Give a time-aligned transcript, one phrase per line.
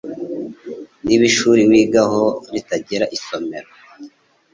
[1.03, 3.69] Niba ishuri wigaho ritagira isomero